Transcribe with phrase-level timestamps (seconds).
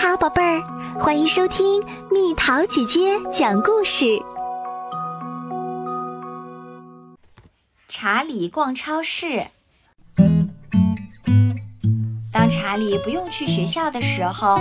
[0.00, 0.62] 好，宝贝儿，
[1.00, 4.04] 欢迎收听蜜桃姐姐讲故事。
[7.88, 9.44] 查理逛超市。
[12.30, 14.60] 当查理不用去学校的时候，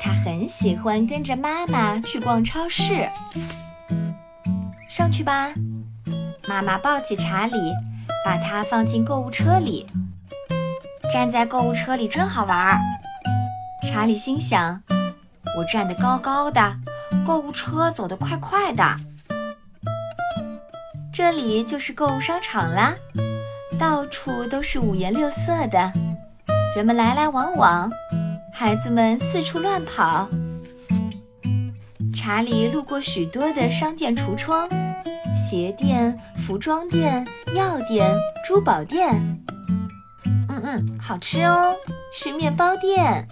[0.00, 3.10] 他很喜欢跟着妈妈去逛超市。
[4.88, 5.52] 上去吧，
[6.48, 7.74] 妈妈抱起查理，
[8.24, 9.84] 把他放进购物车里。
[11.12, 12.78] 站在购物车里真好玩儿。
[13.88, 14.82] 查理心想
[15.56, 16.76] ：“我站得高高的，
[17.26, 18.84] 购物车走得快快的。”
[21.10, 22.94] 这里就是购物商场啦，
[23.78, 25.90] 到处都是五颜六色的，
[26.76, 27.90] 人们来来往往，
[28.52, 30.28] 孩子们四处乱跑。
[32.14, 34.68] 查理路过许多的商店橱窗，
[35.34, 38.14] 鞋店、服装店、药店、
[38.46, 39.14] 珠宝店。
[40.50, 41.74] 嗯嗯，好吃哦，
[42.12, 43.26] 是面包店。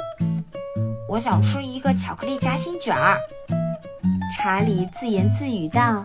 [1.09, 3.17] 我想吃一个巧克力夹心卷儿，
[4.37, 6.05] 查理自言自语道。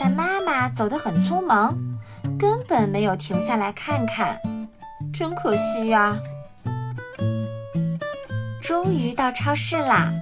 [0.00, 1.76] 但妈妈走得很匆忙，
[2.38, 4.40] 根本没有停下来看看，
[5.12, 6.16] 真可惜呀。
[8.62, 10.12] 终于到超市啦，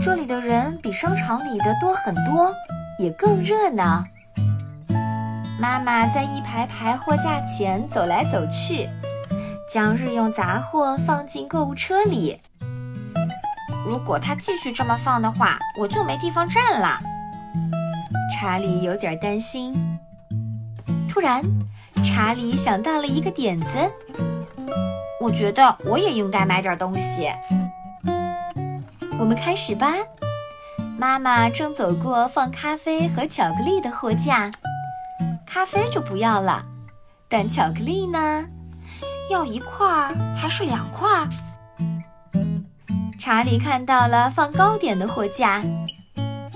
[0.00, 2.54] 这里的人比商场里的多很多，
[2.98, 4.02] 也更热闹。
[5.60, 8.88] 妈妈在一排排货架前走来走去。
[9.70, 12.40] 将日用杂货放进购物车里。
[13.86, 16.98] 如果他继续这么放的话，我就没地方站了。
[18.34, 19.74] 查理有点担心。
[21.08, 21.42] 突然，
[22.04, 23.66] 查理想到了一个点子。
[25.20, 27.28] 我觉得我也应该买点东西。
[29.18, 29.92] 我们开始吧。
[30.96, 34.50] 妈妈正走过放咖啡和巧克力的货架，
[35.46, 36.64] 咖啡就不要了，
[37.28, 38.46] 但巧克力呢？
[39.30, 41.28] 要一块儿还是两块儿？
[43.18, 45.62] 查理看到了放糕点的货架，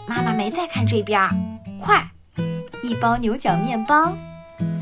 [0.07, 1.29] 妈妈没在看这边儿。
[1.81, 2.03] 快，
[2.83, 4.15] 一包牛角面包，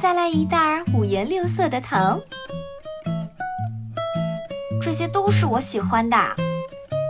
[0.00, 2.20] 再来一袋五颜六色的糖，
[4.80, 6.16] 这些都是我喜欢的。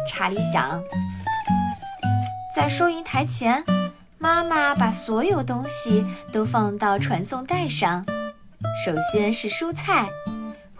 [0.09, 0.83] 查理想，
[2.57, 3.63] 在收银台前，
[4.19, 8.05] 妈妈把所有东西都放到传送带上。
[8.85, 10.07] 首先是蔬菜。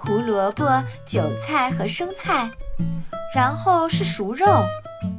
[0.03, 2.51] 胡萝卜、韭菜和生菜，
[3.35, 4.47] 然后是熟肉、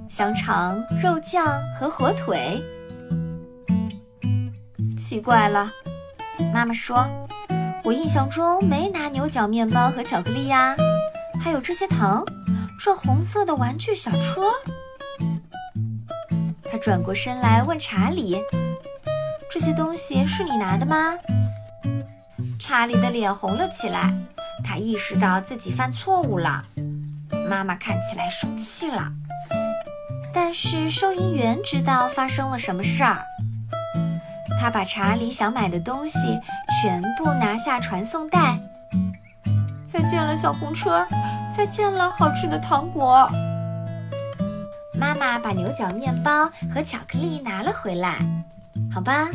[0.09, 2.59] 香肠、肉酱和火腿。
[4.97, 5.71] 奇怪了，
[6.51, 7.07] 妈妈说
[7.85, 10.75] ：“我印象中没拿牛角面包和巧克力呀，
[11.39, 12.25] 还有这些糖，
[12.83, 14.49] 这红色的玩具小车。”
[16.71, 18.41] 他转过身来问查理
[19.53, 21.13] ：“这些东西是你拿的吗？”
[22.59, 24.11] 查理的脸红了起来。
[24.63, 26.63] 他意识到自己犯错误了，
[27.49, 29.11] 妈妈看起来生气了。
[30.33, 33.21] 但是收银员知道发生了什么事儿，
[34.59, 36.39] 他把查理想买的东西
[36.81, 38.57] 全部拿下传送带。
[39.85, 41.05] 再见了，小红车！
[41.53, 43.29] 再见了，好吃的糖果！
[44.97, 48.19] 妈妈把牛角面包和巧克力拿了回来。
[48.93, 49.29] 好吧，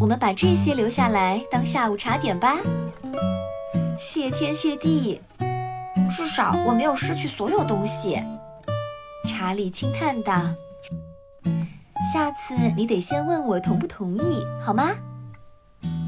[0.00, 2.56] 我们把这些留下来当下午茶点吧。
[4.04, 5.20] 谢天谢地，
[6.10, 8.20] 至少我没有失去所有东西。
[9.28, 10.42] 查理轻叹道
[12.12, 14.90] ：“下次你得先问我同不同意，好吗？”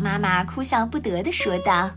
[0.03, 1.88] 妈妈哭笑不得地说道。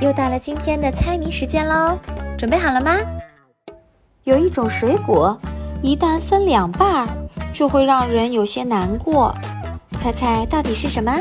[0.00, 1.98] 又到了今天的猜谜时间喽，
[2.38, 2.96] 准备好了吗？
[4.24, 5.38] 有一种水果。
[5.80, 7.08] 一旦分两半儿，
[7.52, 9.32] 就会让人有些难过。
[9.98, 11.12] 猜猜到底是什么？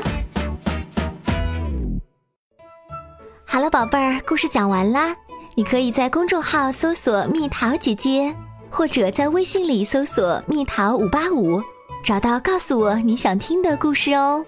[3.46, 5.16] 好了，宝贝儿，故事讲完啦。
[5.56, 8.35] 你可以在公众号搜索“蜜桃姐姐”，
[8.69, 11.62] 或者在微信里搜索“蜜桃五八五”，
[12.03, 14.43] 找到告诉我你想听的故事哦。